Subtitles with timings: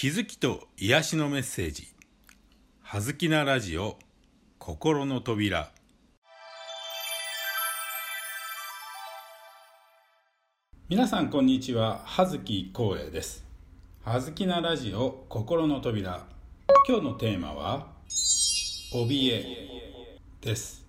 [0.00, 1.88] 気づきと癒しのメッセージ
[2.82, 3.98] 「はずきなラジオ
[4.60, 5.72] 心の扉」
[10.88, 12.00] 皆さんこんにちは。
[12.04, 13.44] 葉月光栄です。
[14.04, 16.28] はずきなラジオ心の扉。
[16.86, 20.86] 今日のテーマは怯えです。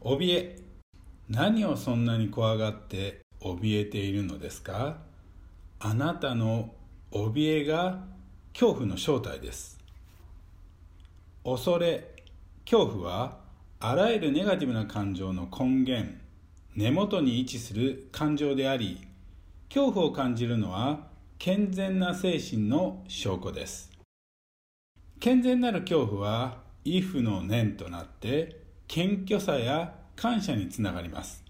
[0.00, 0.58] 怯え。
[1.28, 4.98] 何をそんなに怖がって怯えているのですか？
[5.78, 6.74] あなたの
[7.12, 8.04] 怯えが
[8.52, 9.78] 恐怖の正体です。
[11.44, 12.14] 恐れ
[12.64, 13.38] 恐怖は
[13.80, 16.10] あらゆるネガティブな感情の根源
[16.76, 19.00] 根元に位置する感情であり
[19.68, 21.08] 恐怖を感じるのは
[21.38, 23.90] 健全な精神の証拠です。
[25.18, 31.42] 健全なる恐怖は畏怖の念となって謙虚さや感謝につながります。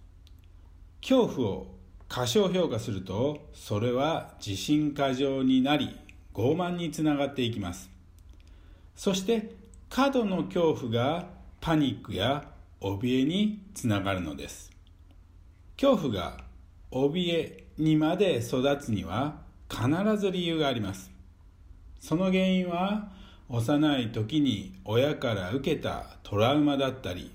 [1.02, 1.79] 恐怖を
[2.10, 5.96] 過小評価するとそれは自信過剰になり
[6.34, 7.88] 傲慢につながっていきます。
[8.96, 9.54] そして
[9.88, 11.28] 過度の恐怖が
[11.60, 12.48] パニックや
[12.80, 14.72] 怯えにつながるのです。
[15.80, 16.38] 恐怖が
[16.90, 21.12] 怯えにまで育つには必ず理由があります。
[22.00, 23.12] その原因は
[23.48, 27.30] 幼い時に親から受けたトラウマだったり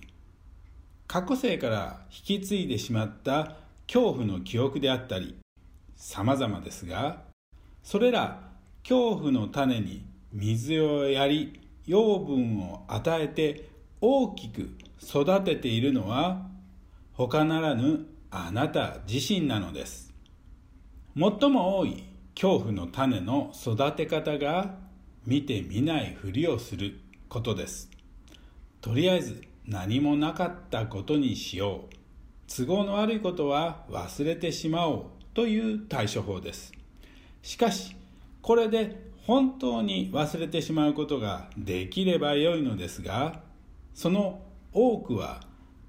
[1.07, 5.35] 過去世から引き継いでしまった恐怖の記憶であったり
[5.95, 7.23] 様々ですが
[7.83, 8.41] それら
[8.83, 13.69] 恐怖の種に水をやり養分を与えて
[14.01, 14.69] 大きく
[15.01, 16.47] 育てているのは
[17.13, 20.13] 他ならぬあなた自身なのです。
[21.17, 24.75] 最も多い恐怖の種の育て方が
[25.25, 27.89] 見て見ないふりをすることです。
[28.81, 32.04] とりあえず何もなかったことにしよう。
[32.47, 36.71] 都合の悪いことは忘れてしまおうという対処法です。
[37.41, 37.95] しかし
[38.41, 43.41] これで本当に忘れてしまうことができればよいのですが
[43.93, 45.41] その多くは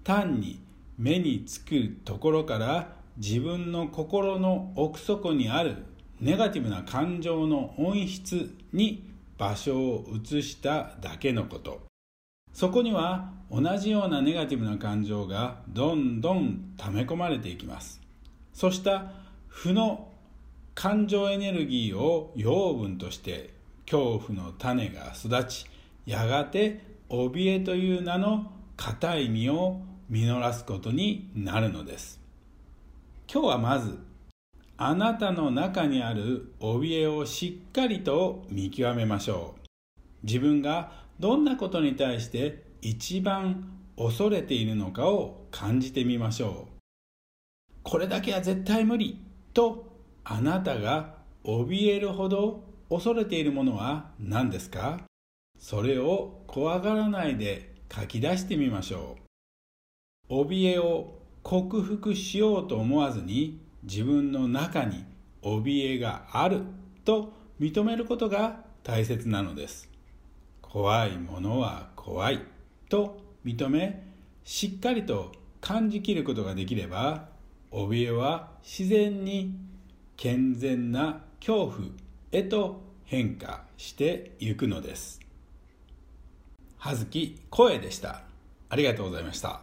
[0.04, 0.60] 単に
[0.98, 5.76] 目につくところから自分の心の奥底にある
[6.20, 11.80] ネガティブな感情の本質に場所を移しただけのこと。
[12.56, 18.00] そこには同じようなネガティブな感情がどんどん溜め込まれていきます。
[18.54, 19.12] そうした
[19.46, 20.08] 負の
[20.74, 23.50] 感情エネルギーを養分として
[23.84, 25.66] 恐怖の種が育ち
[26.06, 26.80] やがて
[27.10, 32.22] 怯えという名の硬い実を実らすことになるのです。
[33.30, 33.98] 今日はまず
[34.78, 39.65] あなたの中にある怯えをしっかりと見極めましょう。
[40.26, 47.72] 自分がどんなことに対して一番恐れているのかを感じてみましょう。
[47.82, 49.22] これだけは絶対無理
[49.54, 51.14] とあなたが
[51.44, 55.00] 怯えるほど恐れているものは何ですか？
[55.58, 59.16] それを怖がらないで書き出してみましょ
[60.28, 60.34] う。
[60.48, 61.14] 怯えを
[61.44, 65.04] 克服しようと思わずに自分の中に
[65.42, 66.62] 怯えがある
[67.04, 69.88] と認めることが大切なのです。
[70.76, 72.42] 怖いものは怖い。
[72.90, 74.12] と認め
[74.44, 75.32] しっかりと
[75.62, 77.30] 感じきることができれば
[77.72, 79.58] 怯えは自然に
[80.18, 81.78] 健全な恐怖
[82.30, 85.18] へと変化していくのです。
[86.76, 88.24] 葉月声でした。
[88.68, 89.62] ありがとうございました。